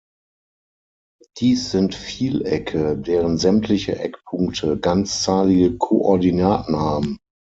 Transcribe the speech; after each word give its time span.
Dies 1.37 1.69
sind 1.69 1.93
Vielecke, 1.93 2.97
deren 2.97 3.37
sämtliche 3.37 3.99
Eckpunkte 3.99 4.79
ganzzahlige 4.79 5.77
Koordinaten 5.77 6.75
haben. 6.75 7.19